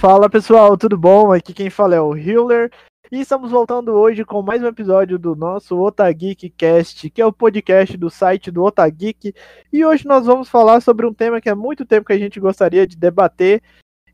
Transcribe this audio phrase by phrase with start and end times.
[0.00, 1.32] Fala pessoal, tudo bom?
[1.32, 2.70] Aqui quem fala é o Hiller
[3.10, 7.32] e estamos voltando hoje com mais um episódio do nosso Otageek Cast, que é o
[7.32, 9.34] podcast do site do Otageek.
[9.72, 12.38] E hoje nós vamos falar sobre um tema que há muito tempo que a gente
[12.38, 13.60] gostaria de debater.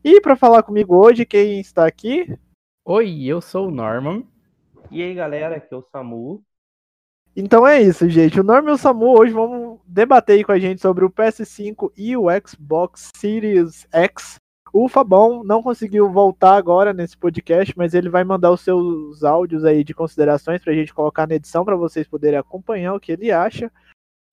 [0.03, 2.35] E para falar comigo hoje, quem está aqui?
[2.83, 4.23] Oi, eu sou o Norman.
[4.89, 6.43] E aí galera, aqui é o Samu.
[7.35, 8.39] Então é isso, gente.
[8.39, 11.91] O Norman e o Samu hoje vão debater aí com a gente sobre o PS5
[11.95, 14.43] e o Xbox Series X.
[14.77, 19.63] O Fabão não conseguiu voltar agora nesse podcast, mas ele vai mandar os seus áudios
[19.63, 23.13] aí de considerações para a gente colocar na edição para vocês poderem acompanhar o que
[23.13, 23.71] ele acha.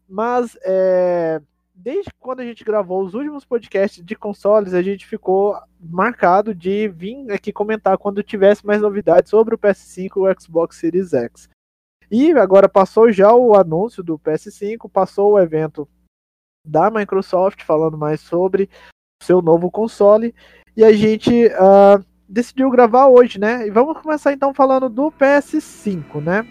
[0.09, 1.41] Mas é,
[1.73, 6.89] desde quando a gente gravou os últimos podcasts de consoles, a gente ficou marcado de
[6.89, 11.49] vir aqui comentar quando tivesse mais novidades sobre o PS5 e o Xbox Series X.
[12.11, 15.89] E agora passou já o anúncio do PS5, passou o evento
[16.67, 18.69] da Microsoft falando mais sobre
[19.23, 20.35] seu novo console.
[20.77, 23.67] E a gente uh, decidiu gravar hoje, né?
[23.67, 26.47] E vamos começar então falando do PS5, né?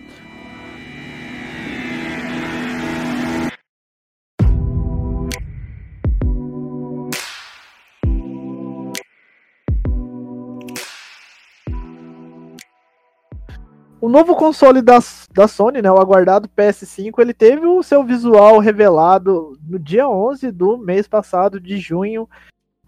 [14.02, 14.98] O novo console da,
[15.32, 20.52] da Sony, né, o aguardado PS5, ele teve o seu visual revelado no dia 11
[20.52, 22.28] do mês passado, de junho,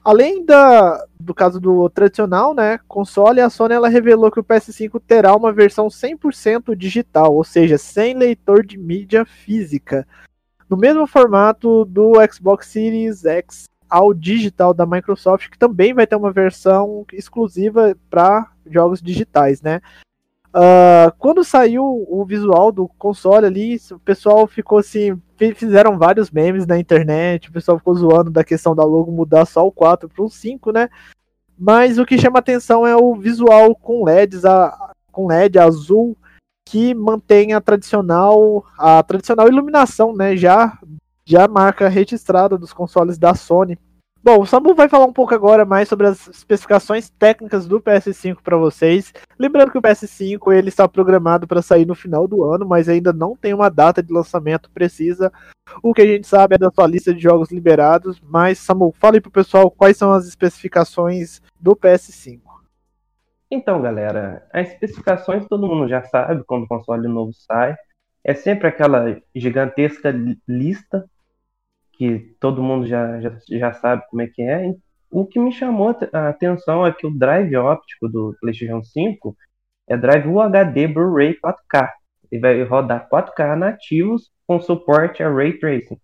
[0.03, 4.99] Além da, do caso do tradicional, né, console, a Sony ela revelou que o PS5
[4.99, 10.05] terá uma versão 100% digital, ou seja, sem leitor de mídia física,
[10.69, 16.15] no mesmo formato do Xbox Series X ao digital da Microsoft, que também vai ter
[16.15, 19.81] uma versão exclusiva para jogos digitais, né?
[20.55, 25.19] Uh, quando saiu o visual do console ali, o pessoal ficou assim.
[25.55, 29.65] Fizeram vários memes na internet, o pessoal ficou zoando da questão da logo mudar só
[29.65, 30.89] o 4 para o 5, né?
[31.57, 36.15] Mas o que chama atenção é o visual com LEDs, a, com LED azul,
[36.65, 40.37] que mantém a tradicional, a tradicional iluminação, né?
[40.37, 40.77] Já,
[41.25, 43.77] já marca registrada dos consoles da Sony.
[44.23, 48.37] Bom, o Samu vai falar um pouco agora mais sobre as especificações técnicas do PS5
[48.41, 49.11] para vocês.
[49.37, 53.11] Lembrando que o PS5 ele está programado para sair no final do ano, mas ainda
[53.11, 55.29] não tem uma data de lançamento precisa.
[55.81, 58.21] O que a gente sabe é da sua lista de jogos liberados.
[58.21, 62.39] Mas, Samu, fale para o pessoal quais são as especificações do PS5.
[63.51, 67.75] Então, galera, as especificações todo mundo já sabe quando o console novo sai.
[68.23, 70.15] É sempre aquela gigantesca
[70.47, 71.09] lista
[71.93, 74.73] que todo mundo já, já, já sabe como é que é.
[75.11, 79.35] O que me chamou a atenção é que o drive óptico do PlayStation 5
[79.87, 81.89] é drive UHD Blu-ray 4K.
[82.31, 85.99] Ele vai rodar 4K nativos com suporte a Ray Tracing.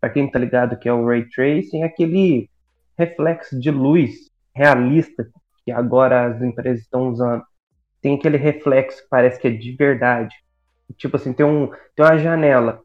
[0.00, 2.48] Para quem tá ligado que é o Ray Tracing, é aquele
[2.96, 5.28] reflexo de luz realista
[5.64, 7.42] que agora as empresas estão usando.
[8.00, 10.34] Tem aquele reflexo que parece que é de verdade.
[10.96, 12.80] Tipo assim, tem, um, tem uma janela.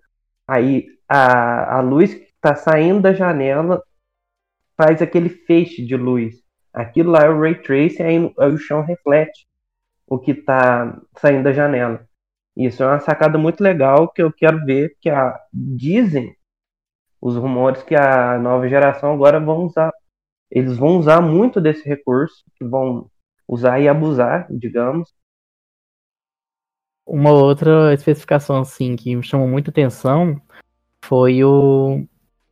[0.47, 3.83] Aí a, a luz está saindo da janela,
[4.75, 6.35] faz aquele feixe de luz.
[6.73, 9.47] Aquilo lá é o ray tracing, aí, aí o chão reflete
[10.07, 12.07] o que está saindo da janela.
[12.55, 16.35] Isso é uma sacada muito legal que eu quero ver, que a, dizem
[17.21, 19.91] os rumores que a nova geração agora vão usar.
[20.49, 23.09] Eles vão usar muito desse recurso, que vão
[23.47, 25.13] usar e abusar, digamos.
[27.05, 30.41] Uma outra especificação assim que me chamou muita atenção
[31.03, 32.05] foi o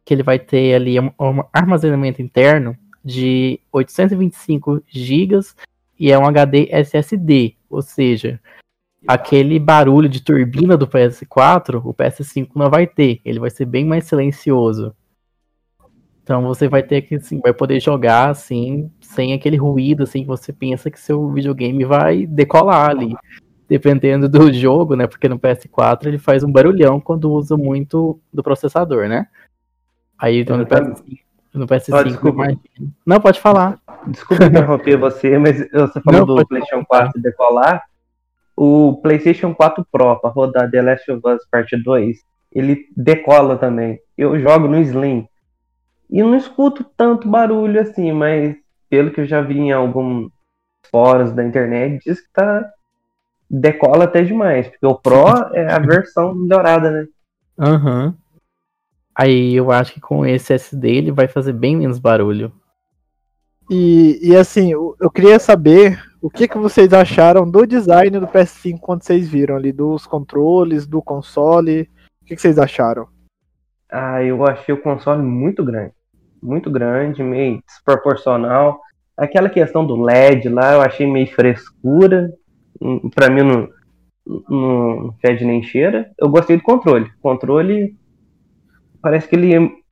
[0.06, 5.40] que ele vai ter ali um, um armazenamento interno de 825 GB
[6.00, 8.40] e é um HD SSD, ou seja,
[9.08, 13.86] aquele barulho de turbina do PS4, o PS5 não vai ter, ele vai ser bem
[13.86, 14.96] mais silencioso.
[16.24, 20.28] Então você vai ter que assim, vai poder jogar assim, sem aquele ruído assim que
[20.28, 23.16] você pensa que seu videogame vai decolar ali.
[23.70, 25.08] Dependendo do jogo, né?
[25.08, 29.28] Porque no PS4 ele faz um barulhão quando usa muito do processador, né?
[30.18, 31.20] Aí então, no PS5,
[31.54, 33.80] no PS5 oh, Não, pode falar.
[34.08, 37.84] Desculpa interromper você, mas você falou Não, do PlayStation 4 decolar.
[38.56, 42.20] O PlayStation 4 Pro para rodar The Last of Us Part 2,
[42.54, 44.00] ele decola também.
[44.18, 45.28] Eu jogo no Slim.
[46.10, 48.56] E não escuto tanto barulho assim, mas
[48.90, 50.32] pelo que eu já vi em alguns
[50.90, 52.70] fóruns da internet, diz que tá
[53.50, 57.06] decola até demais, porque o Pro é a versão melhorada, né?
[57.60, 58.06] Aham.
[58.06, 58.25] Uhum.
[59.16, 62.52] Aí eu acho que com esse SD ele vai fazer bem menos barulho.
[63.70, 68.80] E, e assim, eu queria saber o que, que vocês acharam do design do PS5
[68.80, 71.90] quando vocês viram ali, dos controles, do console.
[72.22, 73.08] O que, que vocês acharam?
[73.92, 75.94] Ah, eu achei o console muito grande.
[76.42, 78.80] Muito grande, meio desproporcional.
[79.18, 82.32] aquela questão do LED lá, eu achei meio frescura.
[82.82, 83.70] Hum, pra mim não,
[84.50, 86.12] não fede nem cheira.
[86.20, 87.06] Eu gostei do controle.
[87.06, 87.96] O controle
[89.06, 89.84] parece que ele.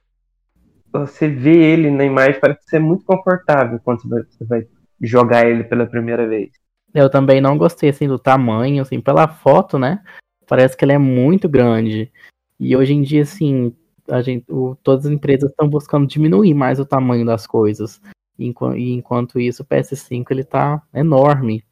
[0.92, 4.68] Você vê ele na imagem, parece ser muito confortável quando você vai, você vai
[5.00, 6.50] jogar ele pela primeira vez.
[6.96, 10.04] Eu também não gostei assim do tamanho, assim, pela foto, né?
[10.48, 12.12] Parece que ele é muito grande.
[12.60, 13.76] E hoje em dia, assim,
[14.10, 18.02] a gente, o, todas as empresas estão buscando diminuir mais o tamanho das coisas.
[18.38, 21.64] Enquanto, enquanto isso, o PS5 ele tá enorme.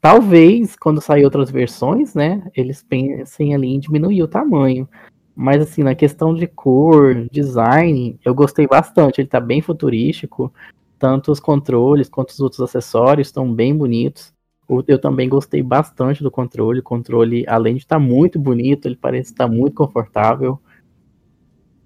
[0.00, 4.88] Talvez, quando sair outras versões, né, eles pensem ali em diminuir o tamanho.
[5.34, 9.20] Mas assim, na questão de cor, design, eu gostei bastante.
[9.20, 10.52] Ele tá bem futurístico.
[10.98, 14.32] Tanto os controles quanto os outros acessórios estão bem bonitos.
[14.88, 16.80] Eu também gostei bastante do controle.
[16.80, 20.58] O controle, além de estar tá muito bonito, ele parece estar muito confortável.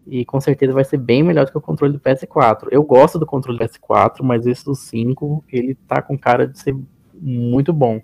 [0.07, 2.69] E com certeza vai ser bem melhor do que o controle do PS4.
[2.71, 6.59] Eu gosto do controle do PS4, mas esse do 5, ele tá com cara de
[6.59, 6.77] ser
[7.15, 8.01] muito bom.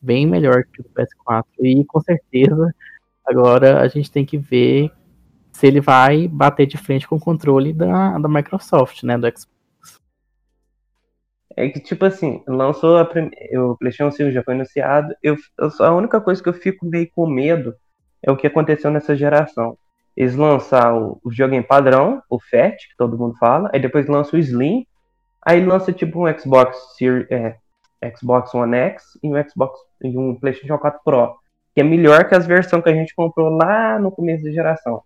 [0.00, 1.44] Bem melhor que o do PS4.
[1.60, 2.74] E com certeza,
[3.24, 4.90] agora a gente tem que ver
[5.52, 9.18] se ele vai bater de frente com o controle da, da Microsoft, né?
[9.18, 9.48] Do Xbox.
[11.54, 15.14] É que, tipo assim, lançou a o PlayStation 5 já foi anunciado.
[15.22, 15.36] Eu,
[15.80, 17.74] a única coisa que eu fico meio com medo
[18.22, 19.76] é o que aconteceu nessa geração
[20.16, 24.36] eles lançam o, o em padrão, o Fat, que todo mundo fala, aí depois lança
[24.36, 24.86] o Slim,
[25.40, 27.58] aí lança tipo um Xbox Series, é,
[28.16, 31.34] Xbox One X e um Xbox e um PlayStation 4 Pro,
[31.74, 35.02] que é melhor que as versões que a gente comprou lá no começo da geração.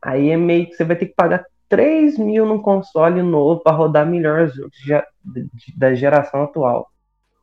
[0.00, 3.76] Aí é meio que você vai ter que pagar 3 mil num console novo para
[3.76, 5.06] rodar melhor os jogos
[5.76, 6.90] da geração atual.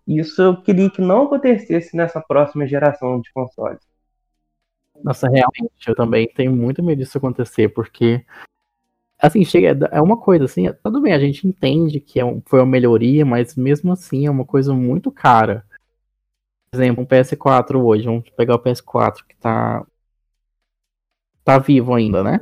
[0.08, 3.80] Isso eu queria que não acontecesse nessa próxima geração de consoles.
[5.04, 8.26] Nossa, realmente, eu também tenho muito medo disso acontecer, porque
[9.20, 12.60] assim, chega, é uma coisa assim, tudo bem, a gente entende que é um, foi
[12.60, 15.66] uma melhoria, mas mesmo assim é uma coisa muito cara.
[16.78, 19.84] Exemplo, um PS4 hoje, vamos pegar o PS4 que tá
[21.44, 22.40] tá vivo ainda, né?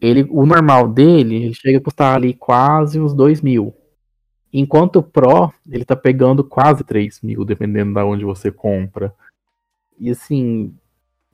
[0.00, 3.74] Ele, o normal dele, ele chega a custar ali quase uns 2 mil.
[4.52, 9.14] Enquanto o Pro, ele tá pegando quase 3 mil, dependendo da onde você compra.
[9.98, 10.76] E assim,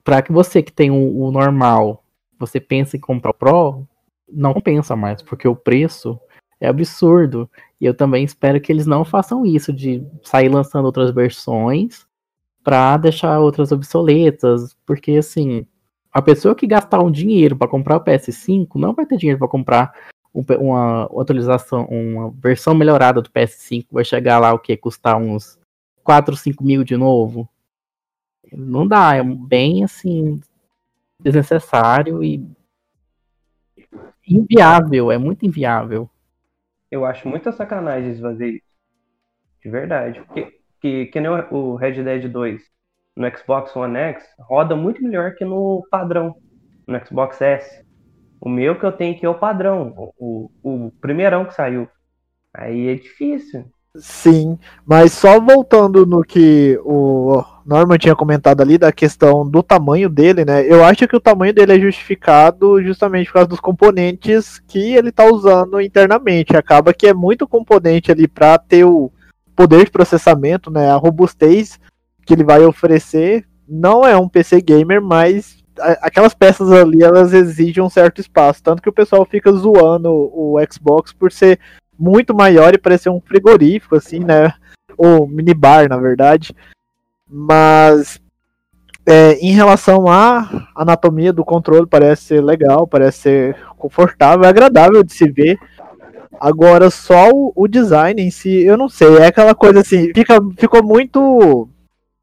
[0.05, 2.05] para que você que tem o, o, normal,
[2.39, 3.89] você pense em comprar o Pro,
[4.31, 6.21] não pensa mais, porque o preço
[6.61, 7.51] é absurdo.
[7.81, 12.07] E eu também espero que eles não façam isso de sair lançando outras versões
[12.63, 15.67] para deixar outras obsoletas, porque assim,
[16.13, 19.49] a pessoa que gastar um dinheiro para comprar o PS5 não vai ter dinheiro para
[19.49, 19.95] comprar
[20.33, 25.59] uma atualização, uma versão melhorada do PS5, vai chegar lá o que custar uns
[26.05, 27.49] 4, 5 mil de novo.
[28.53, 30.41] Não dá, é bem assim
[31.19, 32.45] desnecessário e
[34.27, 36.09] inviável, é muito inviável.
[36.91, 38.71] Eu acho muita sacanagem fazer isso.
[39.63, 40.21] De verdade.
[40.23, 42.63] Porque que, que nem o Red Dead 2
[43.17, 46.35] no Xbox One X roda muito melhor que no padrão,
[46.87, 47.85] no Xbox S.
[48.41, 51.87] O meu que eu tenho aqui é o padrão, o, o, primeirão que saiu.
[52.55, 53.67] Aí é difícil.
[53.97, 60.09] Sim, mas só voltando no que o Norman tinha comentado ali da questão do tamanho
[60.09, 60.65] dele, né?
[60.65, 65.11] Eu acho que o tamanho dele é justificado justamente por causa dos componentes que ele
[65.11, 66.57] está usando internamente.
[66.57, 69.13] Acaba que é muito componente ali para ter o
[69.61, 70.91] poder de processamento, né?
[70.91, 71.79] A robustez
[72.25, 75.63] que ele vai oferecer não é um PC gamer, mas
[76.01, 80.57] aquelas peças ali elas exigem um certo espaço, tanto que o pessoal fica zoando o
[80.71, 81.61] Xbox por ser
[81.99, 84.55] muito maior e parecer um frigorífico, assim, né?
[84.97, 86.57] Ou minibar, na verdade.
[87.29, 88.19] Mas
[89.05, 95.13] é, em relação à anatomia do controle, parece ser legal, parece ser confortável, agradável de
[95.13, 95.59] se ver.
[96.41, 100.41] Agora, só o, o design em si, eu não sei, é aquela coisa assim, fica,
[100.57, 101.69] ficou muito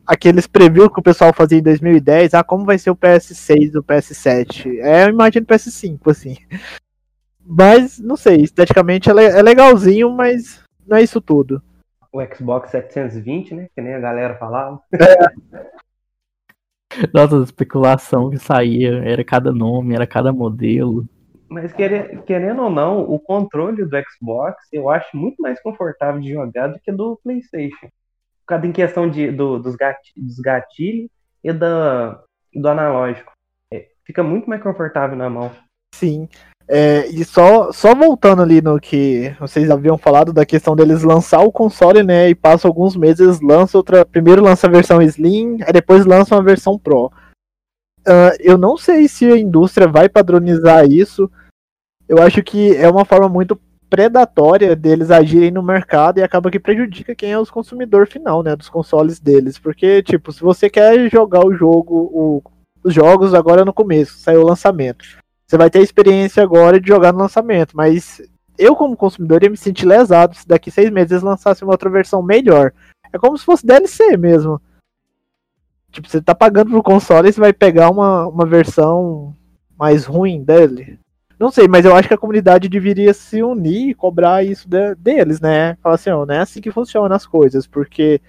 [0.07, 3.77] aqueles previews que o pessoal fazia em 2010, ah, como vai ser o PS6 e
[3.77, 4.79] o PS7.
[4.79, 6.35] É, eu imagino o PS5, assim.
[7.45, 11.61] Mas, não sei, esteticamente é legalzinho, mas não é isso tudo.
[12.11, 13.67] O Xbox 720, né?
[13.75, 14.81] Que nem a galera falava.
[14.93, 15.67] É.
[17.13, 21.07] Nossa, a especulação que saía, era cada nome, era cada modelo.
[21.49, 26.67] Mas querendo ou não, o controle do Xbox eu acho muito mais confortável de jogar
[26.67, 27.87] do que do PlayStation.
[28.45, 31.09] Cada em questão de, do, dos, gatilhos, dos gatilhos
[31.43, 32.21] e da,
[32.53, 33.31] do analógico.
[33.73, 35.51] É, fica muito mais confortável na mão.
[35.93, 36.27] Sim.
[36.69, 41.39] É, e só, só voltando ali no que vocês haviam falado da questão deles lançar
[41.39, 42.29] o console, né?
[42.29, 44.05] E passa alguns meses, lança outra.
[44.05, 47.09] Primeiro lança a versão Slim, aí depois lança uma versão Pro.
[48.07, 51.29] Uh, eu não sei se a indústria vai padronizar isso.
[52.07, 53.59] Eu acho que é uma forma muito
[53.89, 58.55] predatória deles agirem no mercado e acaba que prejudica quem é o consumidor final, né,
[58.55, 62.43] dos consoles deles, porque tipo, se você quer jogar o jogo, o,
[62.83, 65.05] os jogos agora no começo, saiu o lançamento.
[65.45, 68.21] Você vai ter a experiência agora de jogar no lançamento, mas
[68.57, 71.89] eu como consumidor ia me sentir lesado se daqui seis meses eles lançassem uma outra
[71.89, 72.73] versão melhor.
[73.13, 74.61] É como se fosse DLC mesmo.
[75.97, 79.35] Tipo, você tá pagando pro console e você vai pegar uma, uma versão
[79.75, 80.99] mais ruim dele.
[81.39, 84.93] Não sei, mas eu acho que a comunidade deveria se unir e cobrar isso de,
[84.93, 85.75] deles, né?
[85.81, 88.21] Falar assim, ó, não é assim que funcionam as coisas, porque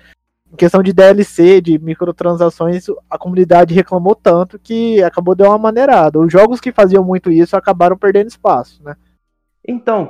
[0.50, 6.18] em questão de DLC, de microtransações, a comunidade reclamou tanto que acabou de uma maneirada.
[6.18, 8.96] Os jogos que faziam muito isso acabaram perdendo espaço, né?
[9.62, 10.06] Então,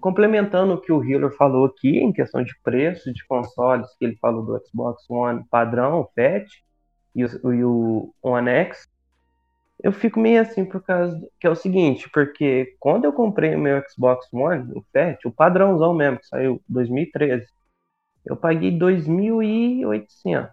[0.00, 4.16] complementando o que o Hiller falou aqui, em questão de preço de consoles, que ele
[4.16, 6.66] falou do Xbox One padrão, o FAT,
[7.16, 8.88] e o, e o One X,
[9.82, 13.58] eu fico meio assim por causa que é o seguinte, porque quando eu comprei o
[13.58, 17.46] meu Xbox One, o Fat, o padrãozão mesmo, que saiu 2013,
[18.24, 20.50] eu paguei 2.800.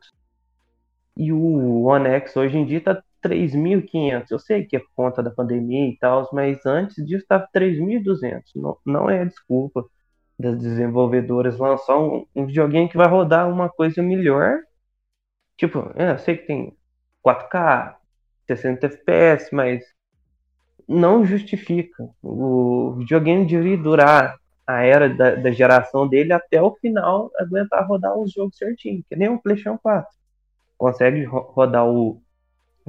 [1.16, 4.26] E o One X hoje em dia tá 3.500.
[4.32, 8.42] Eu sei que é por conta da pandemia e tal, mas antes disso estava 3.200.
[8.56, 9.86] Não, não é desculpa
[10.38, 14.60] das desenvolvedoras lançar um, um videogame que vai rodar uma coisa melhor.
[15.58, 16.78] Tipo, é, eu sei que tem
[17.26, 17.96] 4K,
[18.48, 19.84] 60 FPS, mas
[20.88, 22.10] não justifica.
[22.22, 28.18] O videogame deveria durar a era da, da, geração dele até o final aguentar rodar
[28.18, 30.10] os jogos certinho, que nem o PlayStation 4.
[30.78, 32.22] Consegue rodar o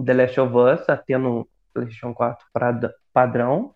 [0.05, 2.47] The Last of Us até no PlayStation 4
[3.13, 3.75] padrão.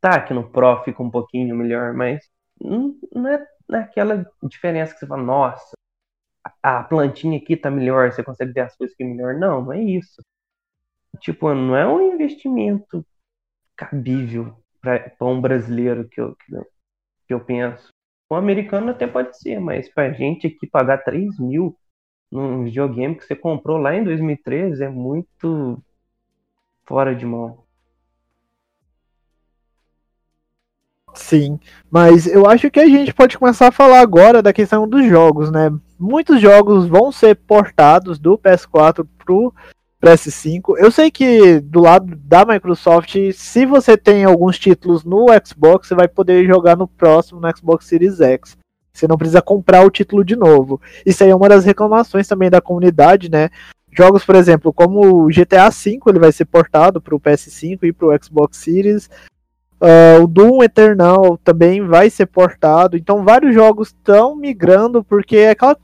[0.00, 2.28] Tá, que no Pro fica um pouquinho melhor, mas
[2.60, 5.73] não, não é naquela é diferença que você fala, nossa,
[6.64, 9.34] a plantinha aqui tá melhor, você consegue ver as coisas aqui melhor.
[9.34, 10.24] Não, não é isso.
[11.20, 13.04] Tipo, não é um investimento
[13.76, 16.34] cabível para um brasileiro que eu,
[17.26, 17.90] que, eu penso.
[18.30, 21.76] O americano até pode ser, mas pra gente aqui pagar 3 mil
[22.32, 25.78] num videogame que você comprou lá em 2013 é muito
[26.86, 27.62] fora de mão.
[31.14, 35.06] Sim, mas eu acho que a gente pode começar a falar agora da questão dos
[35.06, 35.70] jogos, né?
[36.06, 39.54] Muitos jogos vão ser portados do PS4 pro
[40.02, 40.76] PS5.
[40.76, 45.94] Eu sei que do lado da Microsoft, se você tem alguns títulos no Xbox, você
[45.94, 48.54] vai poder jogar no próximo no Xbox Series X.
[48.92, 50.78] Você não precisa comprar o título de novo.
[51.06, 53.48] Isso aí é uma das reclamações também da comunidade, né?
[53.90, 57.92] Jogos, por exemplo, como o GTA V, ele vai ser portado para o PS5 e
[57.94, 59.08] para o Xbox Series.
[59.80, 62.94] Uh, o Doom Eternal também vai ser portado.
[62.94, 65.78] Então, vários jogos estão migrando, porque é aquela...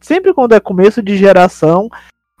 [0.00, 1.88] sempre quando é começo de geração,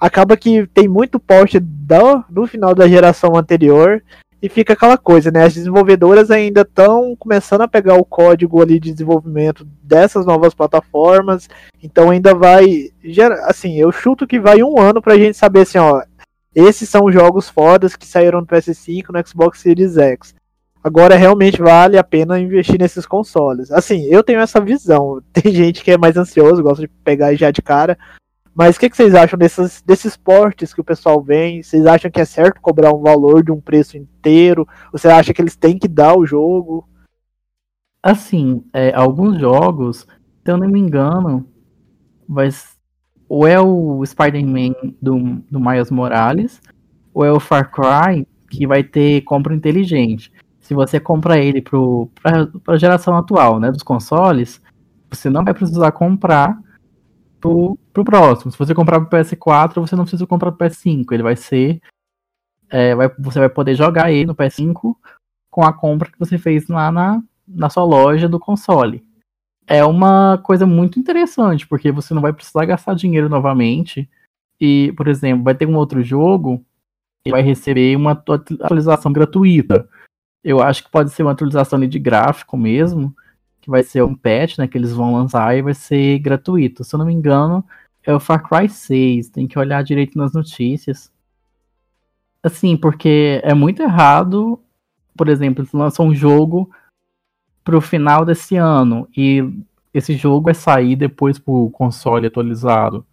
[0.00, 4.02] acaba que tem muito post do, do final da geração anterior
[4.42, 5.44] e fica aquela coisa, né?
[5.44, 11.48] As desenvolvedoras ainda estão começando a pegar o código ali de desenvolvimento dessas novas plataformas,
[11.82, 12.90] então ainda vai,
[13.44, 16.02] assim, eu chuto que vai um ano pra gente saber assim, ó,
[16.54, 20.34] esses são jogos fodas que saíram no PS5, no Xbox Series X.
[20.82, 23.70] Agora realmente vale a pena investir nesses consoles.
[23.70, 25.22] Assim, eu tenho essa visão.
[25.32, 27.98] Tem gente que é mais ansioso, gosta de pegar já de cara,
[28.54, 31.62] mas o que, que, vocês acham desses, desses portes que o pessoal vem?
[31.62, 34.66] Vocês acham que é certo cobrar um valor de um preço inteiro?
[34.92, 36.88] Você acha que eles têm que dar o jogo?
[38.02, 40.06] Assim, é, alguns jogos,
[40.44, 41.46] se eu não me engano,
[42.28, 42.48] vai,
[43.28, 46.60] ou é o Spider-Man do, do Miles Morales,
[47.14, 50.32] ou é o Far Cry, que vai ter compra inteligente.
[50.70, 54.62] Se você compra ele para a geração atual né, dos consoles,
[55.10, 56.56] você não vai precisar comprar
[57.40, 58.52] pro, pro próximo.
[58.52, 61.10] Se você comprar pro PS4, você não precisa comprar pro PS5.
[61.10, 61.80] Ele vai ser.
[62.68, 64.94] É, vai, você vai poder jogar ele no PS5
[65.50, 69.04] com a compra que você fez lá na, na sua loja do console.
[69.66, 74.08] É uma coisa muito interessante, porque você não vai precisar gastar dinheiro novamente.
[74.60, 76.64] E, por exemplo, vai ter um outro jogo
[77.24, 79.88] que vai receber uma atualização gratuita.
[80.42, 83.14] Eu acho que pode ser uma atualização de gráfico mesmo,
[83.60, 86.82] que vai ser um patch, né, que eles vão lançar e vai ser gratuito.
[86.82, 87.64] Se eu não me engano,
[88.02, 91.12] é o Far Cry 6, tem que olhar direito nas notícias.
[92.42, 94.58] Assim, porque é muito errado,
[95.14, 96.70] por exemplo, eles lançam um jogo
[97.62, 99.44] pro final desse ano e
[99.92, 103.06] esse jogo vai sair depois pro console atualizado.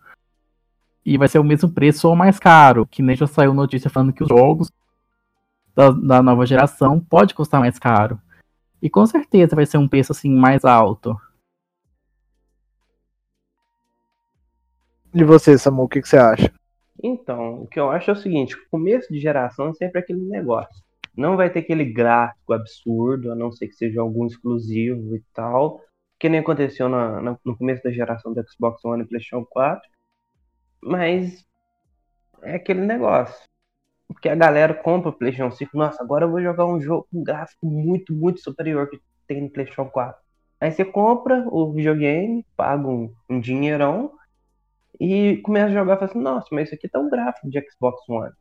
[1.05, 4.13] E vai ser o mesmo preço ou mais caro, que nem já saiu notícia falando
[4.13, 4.71] que os jogos
[5.77, 8.19] da, da nova geração pode custar mais caro.
[8.81, 11.15] E com certeza vai ser um preço assim mais alto.
[15.13, 16.51] E você, Samu, o que, que, você acha?
[17.01, 20.83] Então, o que eu acho é o seguinte: começo de geração é sempre aquele negócio.
[21.15, 25.81] Não vai ter aquele gráfico absurdo, a não ser que seja algum exclusivo e tal,
[26.19, 29.81] que nem aconteceu na, na, no começo da geração do Xbox One e PlayStation 4.
[30.81, 31.45] Mas
[32.41, 33.47] é aquele negócio.
[34.07, 37.19] Porque a galera compra o PlayStation 5, nossa, agora eu vou jogar um jogo com
[37.19, 40.19] um gráfico muito, muito superior que tem no PlayStation 4.
[40.59, 44.11] Aí você compra o videogame, paga um, um dinheirão
[44.99, 47.63] e começa a jogar e fala assim, nossa, mas isso aqui tá um gráfico de
[47.69, 48.31] Xbox One.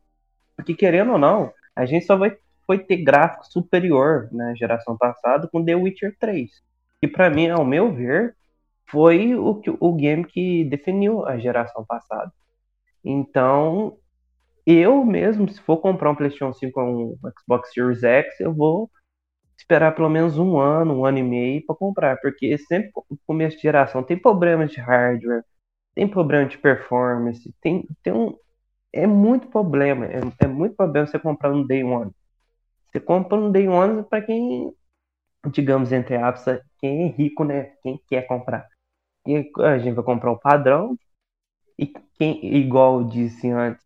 [0.56, 5.48] Porque querendo ou não, a gente só vai foi ter gráfico superior na geração passada
[5.48, 6.50] com The Witcher 3.
[7.00, 8.36] Que para mim, ao meu ver,
[8.86, 12.32] foi o, o game que definiu a geração passada.
[13.04, 13.96] Então,
[14.66, 18.90] eu mesmo, se for comprar um PlayStation 5 ou um Xbox Series X, eu vou
[19.58, 23.56] esperar pelo menos um ano, um ano e meio para comprar, porque sempre no começo
[23.56, 25.44] de geração tem problemas de hardware,
[25.94, 28.36] tem problema de performance, tem, tem um.
[28.92, 32.12] É muito problema, é, é muito problema você comprar no Day One.
[32.90, 34.72] Você compra no Day One para quem,
[35.50, 37.72] digamos, entre aspas, quem é rico, né?
[37.82, 38.66] Quem quer comprar.
[39.26, 40.96] E a gente vai comprar o padrão,
[41.78, 41.86] e
[42.18, 43.85] quem, igual eu disse antes,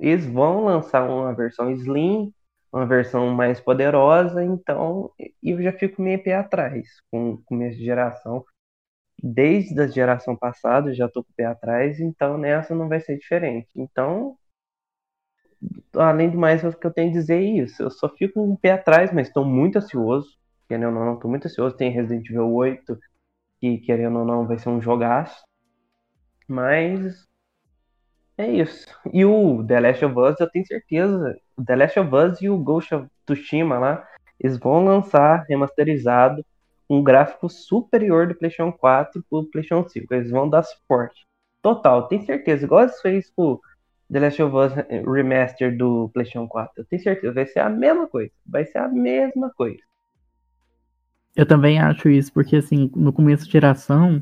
[0.00, 2.32] eles vão lançar uma versão Slim,
[2.72, 7.84] uma versão mais poderosa, então eu já fico meio pé atrás com o começo de
[7.84, 8.44] geração.
[9.22, 13.18] Desde a geração passada já tô com o pé atrás, então nessa não vai ser
[13.18, 13.68] diferente.
[13.76, 14.36] Então,
[15.94, 17.82] além do mais, o que eu tenho a dizer é isso.
[17.82, 20.38] Eu só fico com o pé atrás, mas estou muito ansioso.
[20.66, 21.76] Querendo ou não, estou muito ansioso.
[21.76, 22.98] Tem Resident Evil 8,
[23.60, 25.44] que querendo ou não vai ser um jogaço.
[26.48, 27.28] Mas
[28.40, 28.86] é isso.
[29.12, 32.48] E o The Last of Us, eu tenho certeza, o The Last of Us e
[32.48, 34.06] o Ghost of Tsushima lá,
[34.38, 36.44] eles vão lançar remasterizado
[36.88, 40.12] um gráfico superior do PlayStation 4 pro PlayStation 5.
[40.12, 41.24] Eles vão dar suporte.
[41.62, 42.64] Total, tenho certeza.
[42.64, 43.60] Igual eles fez com
[44.10, 44.72] The Last of Us
[45.06, 46.72] Remaster do PlayStation 4.
[46.78, 48.32] Eu tenho certeza, vai ser a mesma coisa.
[48.44, 49.78] Vai ser a mesma coisa.
[51.36, 54.20] Eu também acho isso, porque assim, no começo de geração,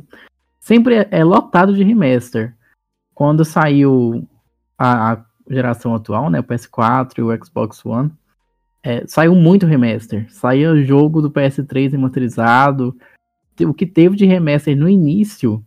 [0.60, 2.54] sempre é, é lotado de remaster.
[3.18, 4.28] Quando saiu
[4.78, 8.12] a, a geração atual, né, o PS4 e o Xbox One,
[8.80, 10.32] é, saiu muito remaster.
[10.32, 12.96] Saiu jogo do PS3 remasterizado.
[13.60, 15.60] O que teve de remaster no início,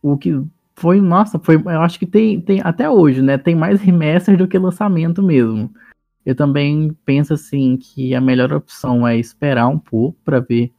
[0.00, 0.42] o que
[0.74, 3.36] foi, nossa, foi, eu acho que tem, tem até hoje, né?
[3.36, 5.70] Tem mais remaster do que lançamento mesmo.
[6.24, 10.72] Eu também penso assim que a melhor opção é esperar um pouco para ver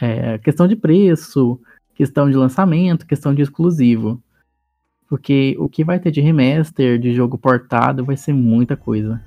[0.00, 1.60] é, questão de preço,
[1.96, 4.22] questão de lançamento, questão de exclusivo.
[5.10, 9.20] Porque o que vai ter de remaster, de jogo portado, vai ser muita coisa.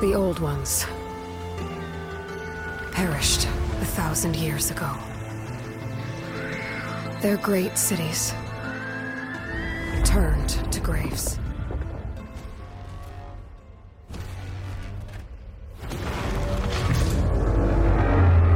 [0.00, 0.93] The old ones
[2.94, 4.88] perished a thousand years ago.
[7.20, 8.32] Their great cities
[10.04, 11.40] turned to graves.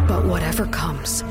[0.07, 1.24] But whatever comes,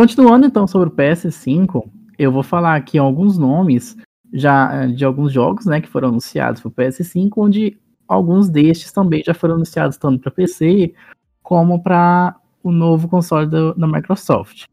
[0.00, 1.86] Continuando então sobre o PS5,
[2.18, 3.98] eu vou falar aqui alguns nomes
[4.32, 9.22] já de alguns jogos, né, que foram anunciados para o PS5, onde alguns destes também
[9.22, 10.94] já foram anunciados tanto para PC
[11.42, 14.64] como para o novo console do, da Microsoft.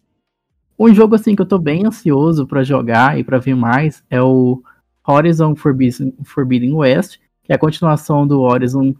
[0.80, 4.22] Um jogo assim que eu estou bem ansioso para jogar e para ver mais é
[4.22, 4.64] o
[5.06, 8.96] Horizon Forbidden, Forbidden West, que é a continuação do Horizon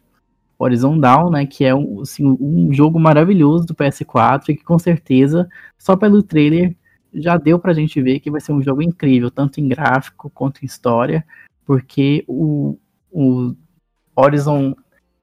[0.60, 4.80] Horizon Down, né, que é um, assim, um jogo maravilhoso do PS4 e que com
[4.80, 6.76] certeza, só pelo trailer,
[7.14, 10.62] já deu pra gente ver que vai ser um jogo incrível, tanto em gráfico quanto
[10.62, 11.26] em história,
[11.66, 12.78] porque o,
[13.12, 13.56] o
[14.16, 14.76] Horizon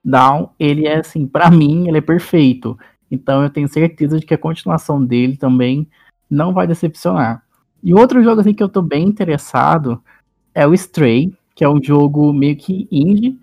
[0.04, 2.78] Down, ele é assim, para mim, ele é perfeito.
[3.10, 5.88] Então eu tenho certeza de que a continuação dele também
[6.30, 7.42] não vai decepcionar.
[7.82, 10.02] E outro jogo assim que eu tô bem interessado
[10.54, 13.38] é o Stray, que é um jogo meio que indie,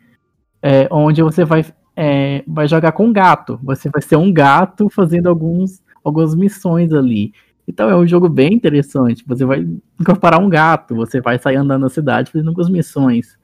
[0.61, 3.59] é, onde você vai é, vai jogar com gato.
[3.63, 7.33] Você vai ser um gato fazendo alguns, algumas missões ali.
[7.67, 9.23] Então é um jogo bem interessante.
[9.27, 9.67] Você vai
[9.99, 13.37] incorporar um gato, você vai sair andando na cidade fazendo algumas missões.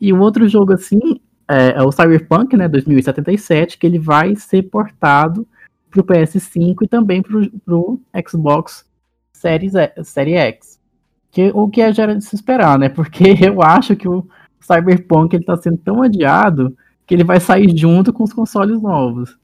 [0.00, 4.62] E um outro jogo assim é, é o Cyberpunk, né, 2077, que ele vai ser
[4.64, 5.46] portado
[5.90, 8.84] para o PS5 e também para o Xbox
[9.32, 10.80] Series, Série X.
[11.30, 12.88] Que, o que é já era de se esperar, né?
[12.88, 14.26] Porque eu acho que o
[14.60, 19.38] Cyberpunk ele tá sendo tão adiado que ele vai sair junto com os consoles novos.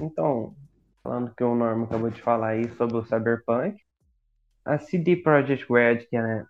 [0.00, 0.54] Então,
[1.02, 3.80] falando que o Norman acabou de falar aí sobre o Cyberpunk,
[4.64, 6.44] a CD Projekt Red, que é,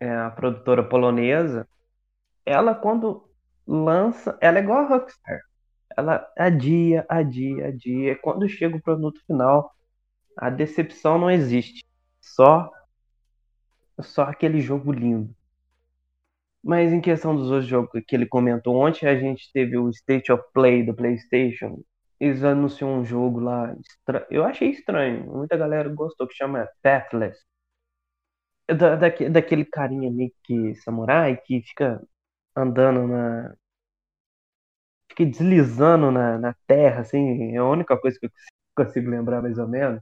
[0.00, 1.66] é a produtora polonesa,
[2.46, 3.28] ela quando
[3.66, 5.40] lança, ela é igual a Rockstar.
[5.96, 8.16] Ela adia, adia, adia.
[8.16, 9.74] Quando chega o produto final,
[10.36, 11.84] a decepção não existe.
[12.20, 12.70] Só
[14.00, 15.34] só aquele jogo lindo.
[16.64, 20.30] Mas em questão dos outros jogos que ele comentou ontem, a gente teve o State
[20.32, 21.82] of Play do PlayStation.
[22.20, 23.74] Eles anunciou um jogo lá.
[23.86, 25.24] estra- Eu achei estranho.
[25.26, 27.38] Muita galera gostou, que chama Pathless.
[28.68, 32.00] É da- daque- daquele carinha meio que samurai que fica
[32.56, 33.54] andando na.
[35.08, 37.52] Fica deslizando na, na terra, assim.
[37.54, 38.30] É a única coisa que eu
[38.74, 40.00] consigo lembrar mais ou menos.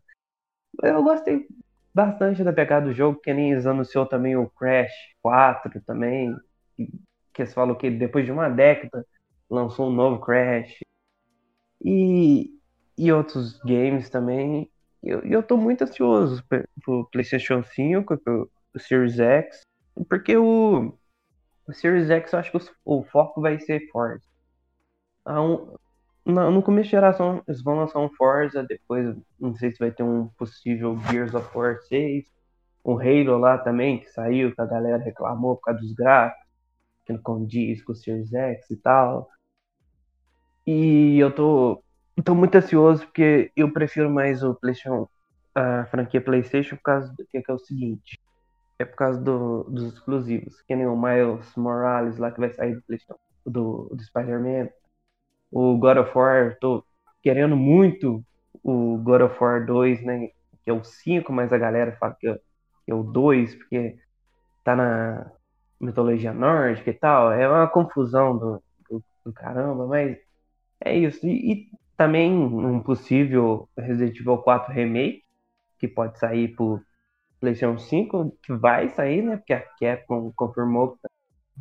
[0.83, 1.47] Eu gostei
[1.95, 4.93] bastante da pegada do jogo, que nem eles anunciou também o Crash
[5.23, 6.35] 4 também.
[7.35, 9.07] Que, eles falam que depois de uma década
[9.51, 10.79] lançou um novo Crash.
[11.85, 12.51] E,
[12.99, 14.71] e outros games também.
[15.03, 16.45] E eu, eu tô muito ansioso
[16.83, 19.63] pro PlayStation 5, pro, Series X,
[20.09, 20.95] porque o,
[21.69, 24.25] o Series X eu acho que os- o foco vai ser Forza.
[25.25, 25.77] Ah, um-
[26.27, 29.91] na- no começo de geração eles vão lançar um Forza, depois não sei se vai
[29.93, 32.27] ter um possível Gears of War 6,
[32.85, 36.47] um Halo lá também, que saiu, que a galera reclamou por causa dos gráficos,
[37.11, 39.29] que não condiz com o Series X e tal.
[40.67, 41.83] E eu tô,
[42.25, 45.09] tô muito ansioso porque eu prefiro mais o PlayStation,
[45.55, 48.21] a franquia PlayStation por causa do que, que é o seguinte.
[48.79, 52.77] É por causa do- dos exclusivos, que nem o Miles Morales lá que vai sair
[52.77, 54.71] do PlayStation, do, do Spider-Man.
[55.51, 56.85] O God of War, tô
[57.23, 58.25] querendo muito
[58.63, 60.29] o God of War 2, né?
[60.65, 63.99] Que é o 5, mas a galera fala que é, que é o 2, porque
[64.65, 65.33] tá na
[65.81, 67.33] mitologia nórdica e tal.
[67.33, 70.19] É uma confusão do, do, do caramba, mas
[70.85, 71.27] é isso.
[71.27, 75.23] E, e também um possível Resident Evil 4 Remake,
[75.79, 76.83] que pode sair pro
[77.41, 79.37] PlayStation 5, que vai sair, né?
[79.39, 81.03] Porque a Capcom confirmou que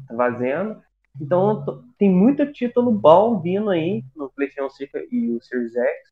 [0.08, 0.82] tá fazendo.
[1.21, 1.63] Então
[1.97, 6.10] tem muito título bom vindo aí no PlayStation 5 e o Series X.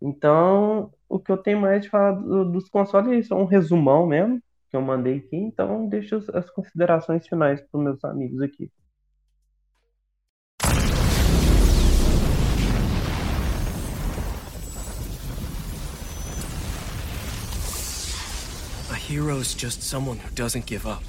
[0.00, 4.06] Então, o que eu tenho mais de falar do- dos consoles é só um resumão
[4.06, 5.36] mesmo, que eu mandei aqui.
[5.36, 8.70] Então, deixa as- considerações finais para meus amigos aqui.
[18.90, 21.02] A hero's just someone who doesn't give up.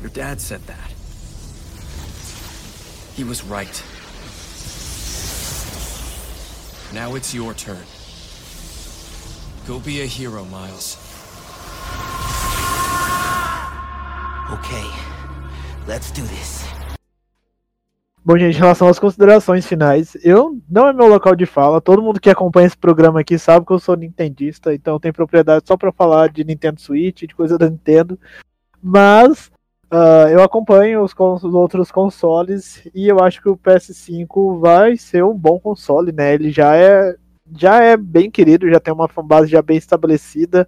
[0.00, 0.92] Your dad said that.
[3.16, 3.82] He was right.
[6.94, 7.84] Now it's your turn.
[9.66, 11.07] Go be a hero, Miles.
[14.50, 14.90] Okay,
[15.86, 16.64] let's do this.
[18.24, 21.82] Bom, gente, em relação às considerações finais, eu não é meu local de fala.
[21.82, 25.64] Todo mundo que acompanha esse programa aqui sabe que eu sou nintendista, então tenho propriedade
[25.66, 28.18] só pra falar de Nintendo Switch, de coisa da Nintendo.
[28.82, 29.50] Mas
[29.90, 35.24] ah, eu acompanho os, os outros consoles e eu acho que o PS5 vai ser
[35.24, 36.32] um bom console, né?
[36.32, 37.16] Ele já é
[37.54, 40.66] já é bem querido, já tem uma fanbase já bem estabelecida.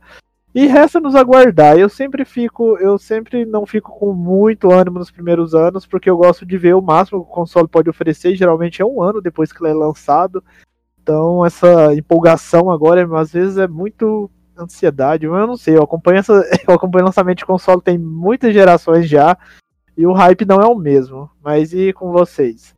[0.54, 1.78] E resta nos aguardar.
[1.78, 6.16] Eu sempre fico, eu sempre não fico com muito ânimo nos primeiros anos, porque eu
[6.16, 8.34] gosto de ver o máximo que o console pode oferecer.
[8.34, 10.42] Geralmente é um ano depois que ele é lançado.
[11.00, 15.24] Então essa empolgação agora, às vezes, é muito ansiedade.
[15.24, 16.32] Eu não sei, eu acompanho, essa,
[16.66, 19.38] eu acompanho lançamento de console tem muitas gerações já.
[19.96, 21.30] E o hype não é o mesmo.
[21.42, 22.74] Mas e com vocês?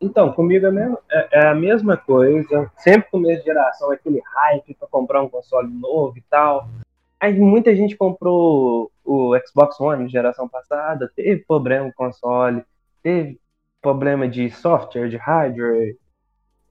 [0.00, 2.70] Então, comigo é, mesmo- é- é a mesma coisa.
[2.76, 6.68] Sempre começo de geração, aquele hype pra comprar um console novo e tal.
[7.20, 12.64] Aí muita gente comprou o Xbox One geração passada, teve problema com o console,
[13.02, 13.38] teve
[13.82, 15.96] problema de software, de hardware,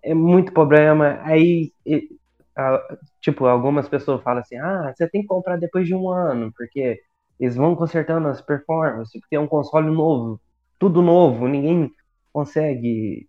[0.03, 1.19] é muito problema.
[1.23, 2.09] Aí, e-
[2.55, 6.51] a- tipo, algumas pessoas falam assim: ah, você tem que comprar depois de um ano,
[6.57, 6.99] porque
[7.39, 10.39] eles vão consertando as performances, porque é um console novo,
[10.79, 11.91] tudo novo, ninguém
[12.33, 13.27] consegue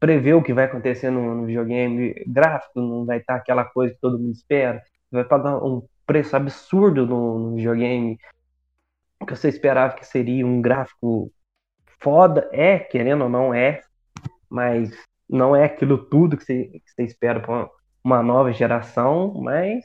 [0.00, 2.14] prever o que vai acontecer no, no videogame.
[2.26, 4.82] Gráfico não vai estar aquela coisa que todo mundo espera.
[5.10, 8.18] Vai pagar um preço absurdo no, no videogame.
[9.26, 11.30] Que você esperava que seria um gráfico
[12.00, 13.82] foda, é, querendo ou não, é,
[14.50, 14.90] mas
[15.28, 17.70] não é aquilo tudo que você, que você espera para uma,
[18.04, 19.34] uma nova geração.
[19.34, 19.84] Mas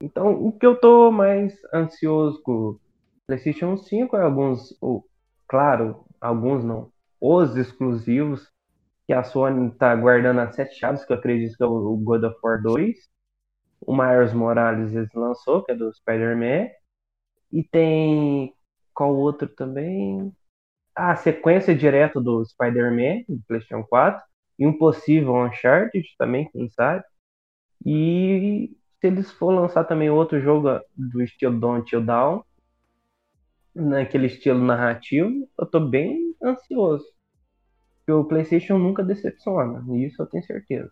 [0.00, 2.80] então o que eu tô mais ansioso com o
[3.26, 5.04] PlayStation 5 é alguns, o-
[5.48, 6.90] claro, alguns não,
[7.34, 8.48] os exclusivos
[9.06, 12.24] que a Sony tá guardando as sete chaves, que eu acredito que é o God
[12.24, 12.96] of War 2.
[13.80, 16.68] O Miles Morales lançou, que é do Spider-Man.
[17.52, 18.54] E tem.
[18.94, 20.32] Qual outro também?
[20.94, 24.22] Ah, a sequência direto do Spider-Man, do PlayStation 4.
[24.58, 27.04] E um possível Uncharted também, quem sabe.
[27.84, 32.44] E se eles for lançar também outro jogo do estilo Don't Until Down,
[33.74, 37.15] naquele estilo narrativo, eu tô bem ansioso.
[38.06, 40.90] Porque o PlayStation nunca decepciona, isso eu tenho certeza.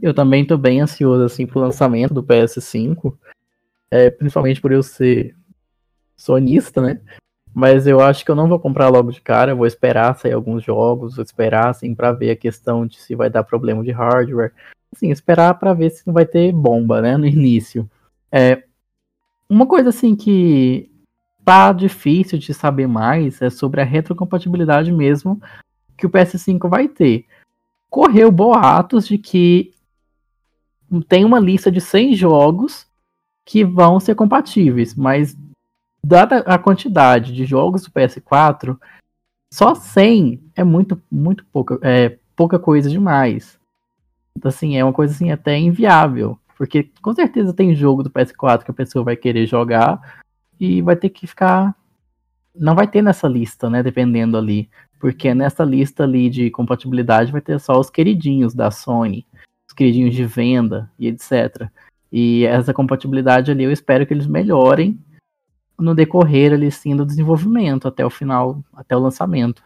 [0.00, 3.18] Eu também tô bem ansioso assim pro lançamento do PS5,
[3.90, 5.34] é, principalmente por eu ser
[6.14, 7.00] sonista, né?
[7.54, 10.62] Mas eu acho que eu não vou comprar logo de cara, vou esperar sair alguns
[10.62, 14.52] jogos, vou esperar assim para ver a questão de se vai dar problema de hardware,
[14.94, 17.90] assim, esperar para ver se não vai ter bomba, né, no início.
[18.30, 18.64] É,
[19.48, 20.89] uma coisa assim que
[21.44, 25.40] tá difícil de saber mais é sobre a retrocompatibilidade mesmo
[25.96, 27.26] que o PS5 vai ter.
[27.88, 29.72] Correu boatos de que
[31.08, 32.86] tem uma lista de 100 jogos
[33.44, 35.36] que vão ser compatíveis, mas
[36.04, 38.78] dada a quantidade de jogos do PS4,
[39.52, 43.58] só 100 é muito muito pouca, é pouca coisa demais.
[44.42, 46.38] Assim, é uma coisa assim até inviável.
[46.56, 50.19] Porque com certeza tem jogo do PS4 que a pessoa vai querer jogar
[50.60, 51.74] e vai ter que ficar.
[52.54, 53.82] Não vai ter nessa lista, né?
[53.82, 54.68] Dependendo ali.
[55.00, 59.26] Porque nessa lista ali de compatibilidade vai ter só os queridinhos da Sony,
[59.66, 61.68] os queridinhos de venda e etc.
[62.12, 65.02] E essa compatibilidade ali eu espero que eles melhorem
[65.78, 69.62] no decorrer ali sim do desenvolvimento até o final, até o lançamento.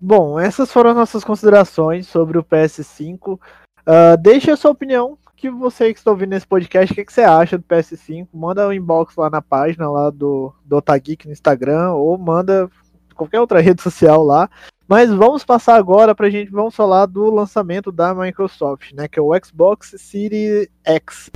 [0.00, 3.34] Bom, essas foram as nossas considerações sobre o PS5.
[3.34, 7.12] Uh, deixe a sua opinião, que você que está ouvindo esse podcast, o que, que,
[7.12, 8.26] você acha do PS5?
[8.32, 12.68] Manda um inbox lá na página lá do, do Otageek no Instagram, ou manda
[13.14, 14.48] qualquer outra rede social lá.
[14.88, 19.18] Mas vamos passar agora para a gente, vamos falar do lançamento da Microsoft, né, que
[19.18, 21.30] é o Xbox Series X.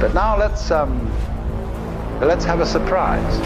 [0.00, 1.08] But now let's um,
[2.20, 3.40] let's have a surprise.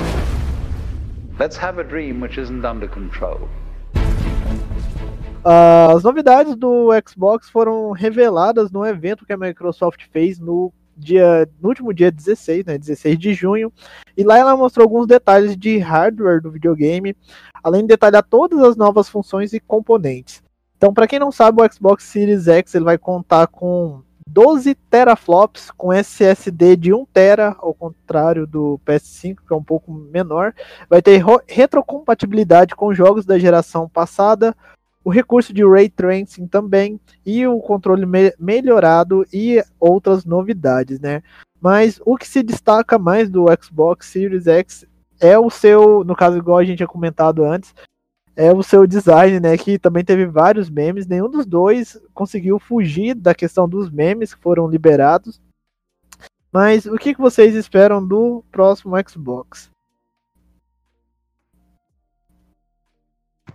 [1.38, 3.48] Let's have a dream which isn't under control.
[5.44, 11.68] As novidades do Xbox foram reveladas no evento que a Microsoft fez no dia no
[11.68, 13.72] último dia 16, né, 16 de junho,
[14.16, 17.16] e lá ela mostrou alguns detalhes de hardware do videogame,
[17.62, 20.42] além de detalhar todas as novas funções e componentes.
[20.76, 25.70] Então, para quem não sabe, o Xbox Series X ele vai contar com 12 teraflops
[25.70, 30.54] com SSD de 1 tera, ao contrário do PS5, que é um pouco menor.
[30.88, 34.56] Vai ter retrocompatibilidade com jogos da geração passada,
[35.04, 41.22] o recurso de ray tracing também e o controle me melhorado e outras novidades, né?
[41.60, 44.84] Mas o que se destaca mais do Xbox Series X
[45.20, 47.74] é o seu, no caso igual a gente tinha comentado antes,
[48.34, 49.56] é o seu design, né?
[49.56, 51.06] Que também teve vários memes.
[51.06, 55.40] Nenhum dos dois conseguiu fugir da questão dos memes que foram liberados.
[56.50, 59.71] Mas o que, que vocês esperam do próximo Xbox?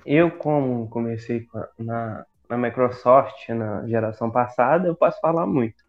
[0.09, 1.45] Eu, como comecei
[1.77, 5.83] na, na Microsoft na geração passada, eu posso falar muito.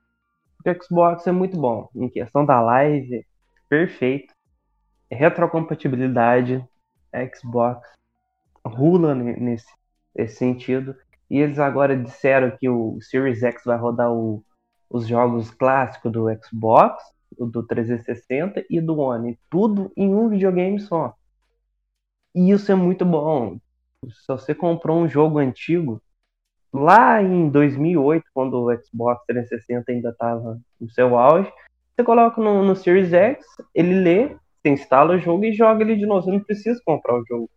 [0.66, 1.88] O Xbox é muito bom.
[1.94, 3.24] Em questão da live,
[3.68, 4.34] perfeito.
[5.08, 6.66] Retrocompatibilidade,
[7.32, 7.88] Xbox
[8.66, 9.72] rula nesse,
[10.12, 10.96] nesse sentido.
[11.30, 14.44] E eles agora disseram que o Series X vai rodar o,
[14.90, 17.04] os jogos clássicos do Xbox,
[17.38, 19.38] do 360 e do One.
[19.48, 21.14] Tudo em um videogame só.
[22.34, 23.60] E isso é muito bom
[24.06, 26.00] se você comprou um jogo antigo,
[26.72, 31.52] lá em 2008, quando o Xbox 360 ainda estava no seu auge,
[31.94, 35.96] você coloca no, no, Series X, ele lê, você instala o jogo e joga ele
[35.96, 36.22] de novo.
[36.22, 37.50] Você não precisa comprar o jogo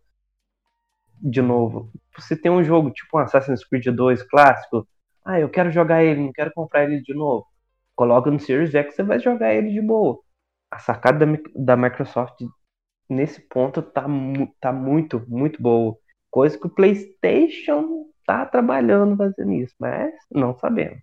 [1.20, 1.90] de novo.
[2.16, 4.86] Você tem um jogo tipo um Assassin's Creed 2 clássico,
[5.24, 7.46] ah, eu quero jogar ele, não quero comprar ele de novo.
[7.94, 10.18] Coloca no Series X, você vai jogar ele de boa.
[10.70, 12.42] A sacada da, da Microsoft
[13.08, 14.06] nesse ponto tá,
[14.60, 15.96] tá muito, muito boa.
[16.32, 20.98] Coisa que o PlayStation tá trabalhando fazendo isso, mas não sabemos.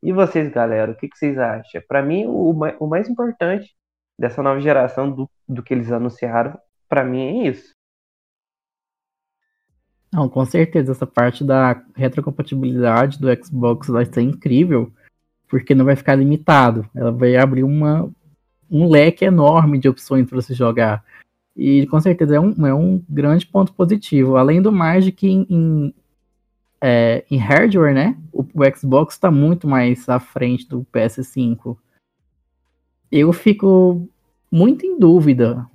[0.00, 1.82] E vocês, galera, o que, que vocês acham?
[1.88, 3.74] Para mim, o, o, mais importante
[4.16, 6.56] dessa nova geração do, do que eles anunciaram,
[6.88, 7.72] para mim é isso.
[10.12, 14.92] Não, com certeza, essa parte da retrocompatibilidade do Xbox vai ser incrível,
[15.48, 16.88] porque não vai ficar limitado.
[16.94, 18.08] Ela vai abrir uma,
[18.70, 21.04] um leque enorme de opções para você jogar.
[21.56, 24.36] E com certeza é um, é um grande ponto positivo.
[24.36, 25.94] Além do mais de que em, em,
[26.80, 28.16] é, em hardware, né?
[28.32, 31.76] O, o Xbox está muito mais à frente do PS5.
[33.10, 34.08] Eu fico
[34.50, 35.68] muito em dúvida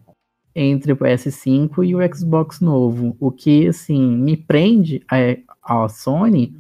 [0.54, 3.16] entre o PS5 e o Xbox novo.
[3.20, 6.56] O que, assim, me prende a, a Sony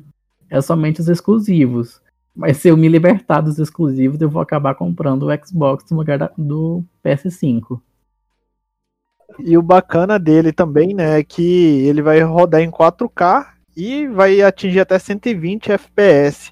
[0.49, 2.01] é somente os exclusivos.
[2.35, 6.17] Mas se eu me libertar dos exclusivos, eu vou acabar comprando o Xbox no lugar
[6.17, 7.81] da, do PS5.
[9.37, 14.41] E o bacana dele também, né, é que ele vai rodar em 4K e vai
[14.41, 16.51] atingir até 120 FPS.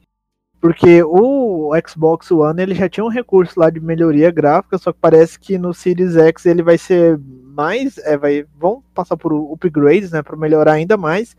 [0.59, 4.99] Porque o Xbox One ele já tinha um recurso lá de melhoria gráfica, só que
[4.99, 10.11] parece que no Series X ele vai ser mais, é, vai, vão passar por upgrades,
[10.11, 11.35] né, para melhorar ainda mais.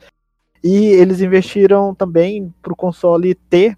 [0.63, 3.77] E eles investiram também para o console T.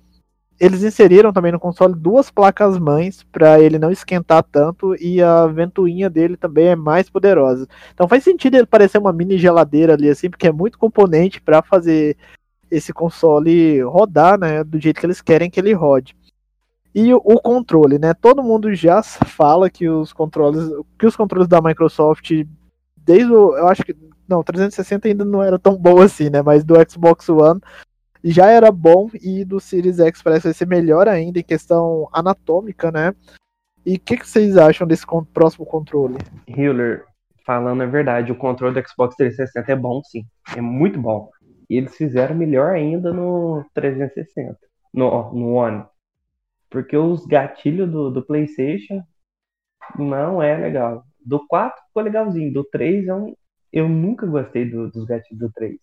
[0.61, 5.47] Eles inseriram também no console duas placas mães para ele não esquentar tanto e a
[5.47, 7.67] ventoinha dele também é mais poderosa.
[7.95, 11.63] Então faz sentido ele parecer uma mini geladeira ali assim, porque é muito componente para
[11.63, 12.15] fazer
[12.71, 16.15] esse console rodar, né, do jeito que eles querem que ele rode.
[16.95, 18.13] E o, controle, né?
[18.13, 20.69] Todo mundo já fala que os controles,
[20.99, 22.31] que os controles da Microsoft
[22.97, 23.97] desde o, eu acho que
[24.29, 26.43] não, 360 ainda não era tão bom assim, né?
[26.43, 27.61] Mas do Xbox One
[28.23, 33.15] já era bom e do Series X parece ser melhor ainda em questão anatômica, né?
[33.85, 36.19] E o que, que, vocês acham desse próximo controle?
[36.47, 37.05] Hiller,
[37.47, 40.25] falando a verdade, o controle do Xbox 360 é bom sim,
[40.57, 41.31] é muito bom.
[41.69, 44.59] E eles fizeram melhor ainda no 360,
[44.93, 45.85] no, no One.
[46.69, 49.03] Porque os gatilhos do, do PlayStation
[49.99, 51.05] não é legal.
[51.25, 53.35] Do 4 ficou legalzinho, do 3 é um...
[53.73, 55.79] eu nunca gostei do, dos gatilhos do 3.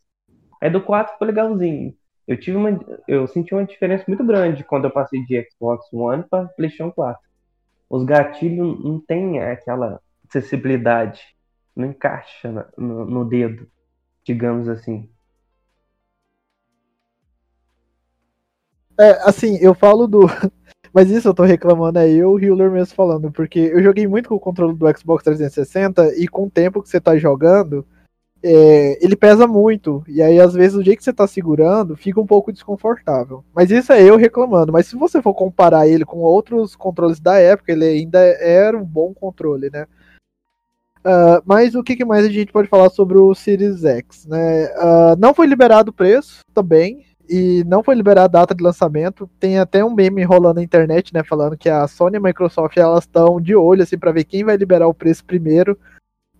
[0.62, 1.94] É do 4 ficou legalzinho.
[2.28, 6.24] Eu tive uma, eu senti uma diferença muito grande quando eu passei de Xbox One
[6.30, 7.22] para PlayStation 4.
[7.90, 11.22] Os gatilhos não tem aquela acessibilidade,
[11.74, 13.68] não encaixa no, no dedo,
[14.26, 15.10] digamos assim.
[19.00, 20.22] É, assim, eu falo do.
[20.94, 24.30] Mas isso eu tô reclamando é eu, o Hiller mesmo falando, porque eu joguei muito
[24.30, 27.86] com o controle do Xbox 360 e com o tempo que você tá jogando,
[28.44, 30.04] é, ele pesa muito.
[30.08, 33.44] E aí, às vezes, o jeito que você tá segurando fica um pouco desconfortável.
[33.54, 34.72] Mas isso é eu reclamando.
[34.72, 38.86] Mas se você for comparar ele com outros controles da época, ele ainda era um
[38.86, 39.86] bom controle, né?
[41.00, 44.26] Uh, mas o que, que, mais a gente pode falar sobre o Series X?
[44.26, 44.66] Né?
[44.76, 49.30] Uh, não foi liberado o preço também e não foi liberada a data de lançamento.
[49.40, 52.76] Tem até um meme rolando na internet, né, falando que a Sony e a Microsoft
[52.76, 55.78] elas estão de olho assim para ver quem vai liberar o preço primeiro,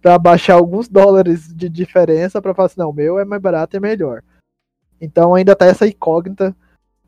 [0.02, 3.76] para baixar alguns dólares de diferença para falar assim, não, o meu é mais barato
[3.76, 4.24] e é melhor.
[5.00, 6.56] Então ainda tá essa incógnita,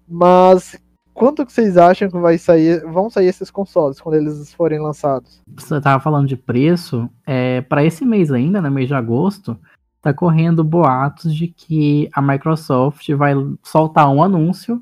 [0.07, 0.79] mas
[1.13, 5.41] quanto que vocês acham que vai sair, vão sair esses consoles quando eles forem lançados?
[5.47, 9.59] Você tava falando de preço, é, para esse mês ainda, né, mês de agosto,
[10.01, 14.81] tá correndo boatos de que a Microsoft vai soltar um anúncio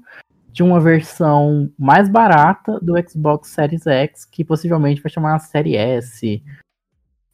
[0.51, 6.43] de uma versão mais barata do Xbox Series X, que possivelmente vai chamar Série S.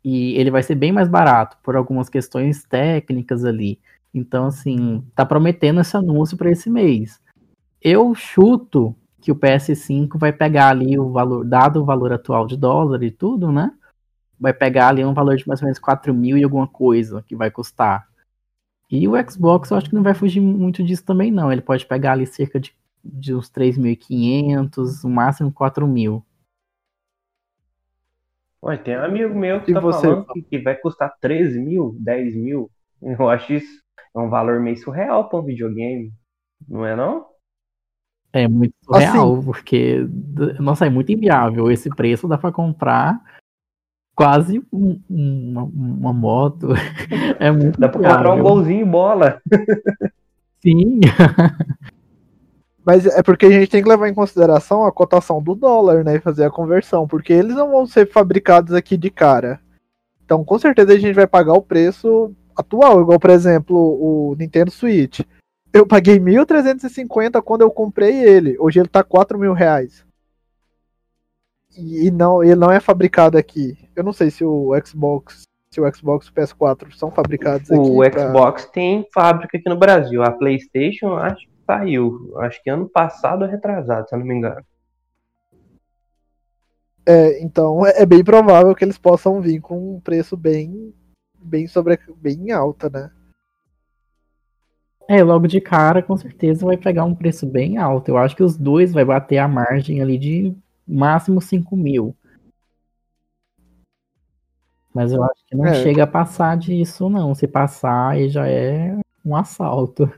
[0.04, 3.80] E ele vai ser bem mais barato por algumas questões técnicas ali.
[4.14, 7.20] Então, assim, tá prometendo esse anúncio para esse mês.
[7.82, 12.58] Eu chuto que o PS5 vai pegar ali o valor, dado o valor atual de
[12.58, 13.72] dólar e tudo, né?
[14.44, 17.34] vai pegar ali um valor de mais ou menos 4 mil e alguma coisa que
[17.34, 18.06] vai custar.
[18.92, 21.50] E o Xbox eu acho que não vai fugir muito disso também, não.
[21.50, 26.22] Ele pode pegar ali cerca de, de uns 3.500, no máximo 4 mil.
[28.64, 30.08] Ué, tem um amigo meu que e tá você...
[30.08, 32.72] falando que, que, vai custar 13 mil, 10 mil.
[33.02, 33.84] Eu acho isso
[34.16, 36.14] é um valor meio surreal para um videogame.
[36.68, 37.26] Não é não?
[38.32, 40.08] É muito surreal, assim, porque,
[40.60, 41.70] nossa, é muito inviável.
[41.70, 43.20] Esse preço dá para comprar
[44.16, 46.70] quase um, uma, uma, moto.
[47.40, 49.42] É muito Dá pra comprar um golzinho e bola.
[50.62, 51.02] Sim.
[52.86, 56.16] Mas é porque a gente tem que levar em consideração a cotação do dólar, né?
[56.16, 57.08] E fazer a conversão.
[57.08, 59.60] Porque eles não vão ser fabricados aqui de cara.
[60.26, 63.02] Então, com certeza, a gente vai pagar o preço atual.
[63.02, 65.22] Igual, por exemplo, o Nintendo Switch.
[65.72, 68.56] Eu paguei 1.350 quando eu comprei ele.
[68.60, 70.06] Hoje ele tá 4 mil reais
[71.78, 73.78] e não, ele não é fabricado aqui.
[73.96, 77.80] Eu não sei se o Xbox, se o Xbox e o PS4 são fabricados aqui.
[77.80, 78.28] O pra...
[78.28, 80.24] Xbox tem fábrica aqui no Brasil.
[80.24, 82.34] A PlayStation acho saiu.
[82.40, 84.66] Acho que ano passado ou retrasado, se eu não me engano.
[87.06, 90.94] É, então é, é bem provável que eles possam vir com um preço bem
[91.38, 93.12] bem sobre bem alta, né?
[95.08, 98.10] É, logo de cara, com certeza vai pegar um preço bem alto.
[98.10, 100.56] Eu acho que os dois vai bater a margem ali de
[100.88, 102.16] máximo 5 mil.
[104.94, 105.74] Mas eu acho que não é.
[105.74, 107.36] chega a passar disso, não.
[107.36, 108.96] Se passar, aí já é
[109.26, 110.10] um assalto.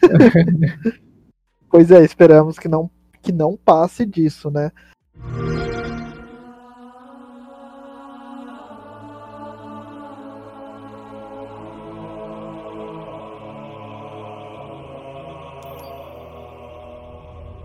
[1.70, 2.90] pois é, esperamos que não,
[3.22, 4.70] que não passe disso, né?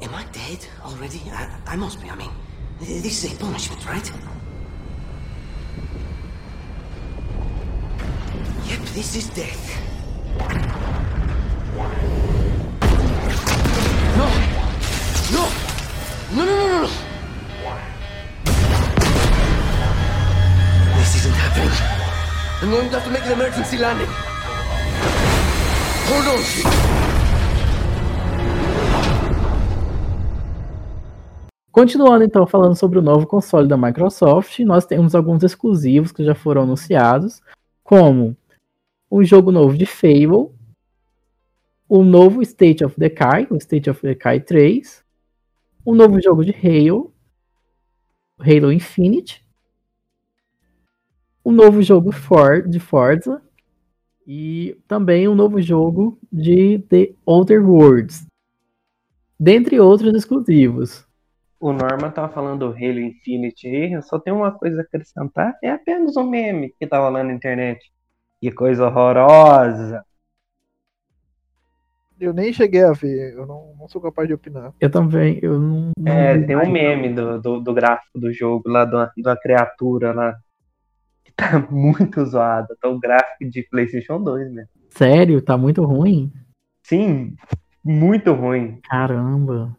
[0.01, 1.21] Am I dead already?
[1.31, 2.09] I, I must be.
[2.09, 2.31] I mean,
[2.79, 4.11] this is a punishment, right?
[8.67, 9.83] Yep, this is death.
[16.35, 16.87] No, no, no, no!
[20.97, 21.69] This isn't happening.
[22.59, 24.07] I'm going to have to make an emergency landing.
[26.07, 26.41] Hold on.
[31.71, 36.33] Continuando então falando sobre o novo console da Microsoft, nós temos alguns exclusivos que já
[36.33, 37.43] foram anunciados,
[37.83, 38.35] como
[39.11, 40.49] um jogo novo de Fable,
[41.87, 45.02] o novo State of Decay, o State of Decay 3,
[45.85, 47.13] um novo jogo de Halo,
[48.39, 49.43] Halo Infinite,
[51.45, 53.41] um novo jogo For de Forza
[54.25, 58.25] e também um novo jogo de The Outer Worlds,
[59.39, 61.05] dentre outros exclusivos.
[61.59, 65.57] O Norman tava falando do Halo Infinite aí, eu só tenho uma coisa a acrescentar,
[65.61, 67.91] é apenas um meme que tava lá na internet.
[68.41, 70.03] Que coisa horrorosa.
[72.19, 74.73] Eu nem cheguei a ver, eu não, não sou capaz de opinar.
[74.79, 75.91] Eu também, eu não.
[75.97, 79.11] não É, vi tem um meme do, do, do gráfico do jogo lá, de uma,
[79.15, 80.35] de uma criatura lá.
[81.23, 82.75] Que tá muito zoado.
[82.79, 84.65] Tá o gráfico de PlayStation 2, né?
[84.89, 86.31] Sério, tá muito ruim?
[86.83, 87.35] Sim,
[87.83, 88.79] muito ruim.
[88.83, 89.75] Caramba.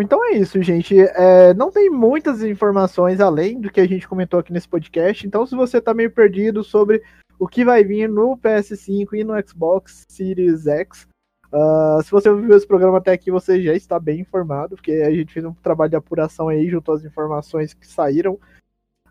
[0.00, 0.98] Então é isso, gente.
[0.98, 5.26] É, não tem muitas informações além do que a gente comentou aqui nesse podcast.
[5.26, 7.02] Então, se você tá meio perdido sobre
[7.38, 11.08] o que vai vir no PS5 e no Xbox Series X,
[11.52, 15.10] ah, se você ouviu esse programa até aqui, você já está bem informado, porque a
[15.10, 18.38] gente fez um trabalho de apuração aí junto às informações que saíram.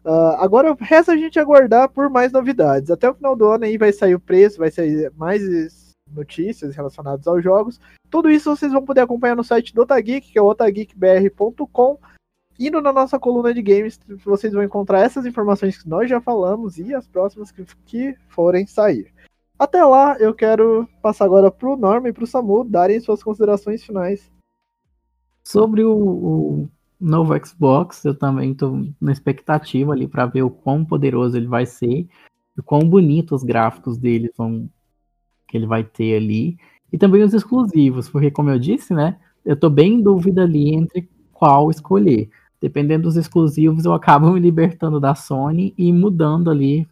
[0.06, 2.90] Ah, agora resta a gente aguardar por mais novidades.
[2.90, 7.28] Até o final do ano aí vai sair o preço, vai sair mais notícias relacionadas
[7.28, 7.80] aos jogos.
[8.10, 12.00] Tudo isso vocês vão poder acompanhar no site do Otageek, que é otageekbr.com.
[12.60, 16.78] Indo na nossa coluna de games, vocês vão encontrar essas informações que nós já falamos
[16.78, 19.14] e as próximas que, que forem sair.
[19.58, 24.32] Até lá, eu quero passar agora pro Norma e pro Samu darem suas considerações finais.
[25.44, 30.84] Sobre o, o novo Xbox, eu também tô na expectativa ali para ver o quão
[30.84, 32.08] poderoso ele vai ser
[32.58, 34.70] e quão bonito os gráficos dele vão
[35.50, 36.58] que ele vai ter ali
[36.94, 40.74] e também os exclusivos, porque como eu disse, né, eu tô bem em dúvida ali
[40.74, 42.30] entre qual escolher.
[42.62, 46.88] Dependendo dos exclusivos, eu acabo me libertando da Sony e mudando ali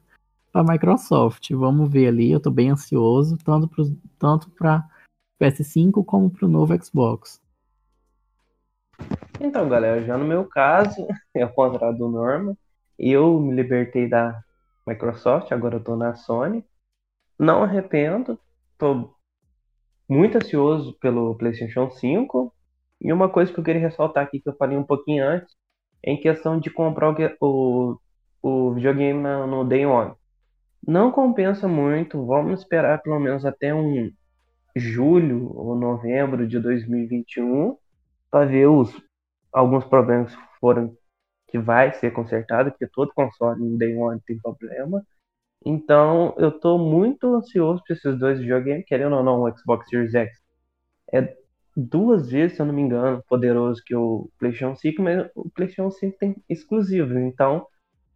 [0.51, 1.51] para Microsoft.
[1.51, 3.85] Vamos ver ali, eu tô bem ansioso, tanto para
[4.17, 4.83] tanto para
[5.39, 7.41] PS5 como para o novo Xbox.
[9.39, 11.05] Então, galera, já no meu caso,
[11.35, 12.57] ao contrário do Norma,
[12.97, 14.41] eu me libertei da
[14.87, 16.63] Microsoft, agora eu tô na Sony.
[17.37, 18.39] Não arrependo,
[18.77, 19.13] tô
[20.07, 22.53] muito ansioso pelo PlayStation 5.
[23.01, 25.55] E uma coisa que eu queria ressaltar aqui, que eu falei um pouquinho antes,
[26.03, 27.99] é em questão de comprar o,
[28.41, 30.13] o, videogame no Day One.
[30.85, 34.11] Não compensa muito, vamos esperar pelo menos até um
[34.75, 37.75] julho ou novembro de 2021
[38.31, 38.89] para ver os
[39.51, 40.95] alguns problemas que foram
[41.47, 45.03] que vai ser consertado, porque todo console no Day One tem problema.
[45.65, 50.13] Então, eu tô muito ansioso para esses dois videogames, querendo ou não, o Xbox Series
[50.13, 50.39] X
[51.13, 51.35] é
[51.75, 55.91] duas vezes, se eu não me engano, poderoso que o PlayStation 5, mas o PlayStation
[55.91, 57.67] 5 tem exclusivos, então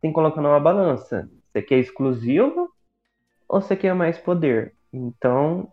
[0.02, 1.30] tem que colocar numa balança.
[1.52, 2.70] Você quer exclusivo
[3.48, 4.76] ou você quer mais poder?
[4.92, 5.72] Então,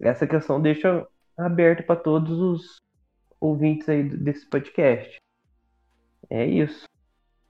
[0.00, 1.06] essa questão deixa
[1.36, 2.76] aberta para todos os
[3.40, 5.16] ouvintes aí desse podcast.
[6.30, 6.84] É isso.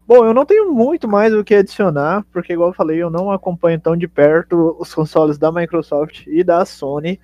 [0.08, 3.30] Bom, eu não tenho muito mais o que adicionar, porque, igual eu falei, eu não
[3.30, 7.20] acompanho tão de perto os consoles da Microsoft e da Sony.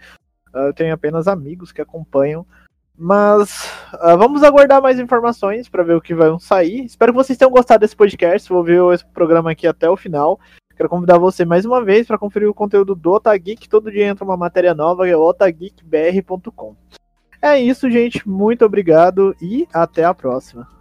[0.52, 2.46] Ah, Eu tenho apenas amigos que acompanham.
[2.94, 6.84] Mas ah, vamos aguardar mais informações para ver o que vai sair.
[6.84, 8.50] Espero que vocês tenham gostado desse podcast.
[8.50, 10.38] Vou ver esse programa aqui até o final.
[10.76, 13.66] Quero convidar você mais uma vez para conferir o conteúdo do Otageek.
[13.66, 16.76] Todo dia entra uma matéria nova, é otageekbr.com.
[17.40, 18.28] É isso, gente.
[18.28, 20.73] Muito obrigado e até a próxima.